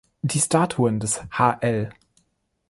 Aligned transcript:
Die 0.23 0.39
Statuen 0.39 0.99
des 0.99 1.21
Hl. 1.29 1.91